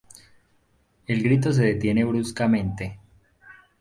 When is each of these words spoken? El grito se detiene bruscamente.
El 1.05 1.21
grito 1.21 1.53
se 1.53 1.61
detiene 1.61 2.03
bruscamente. 2.03 2.97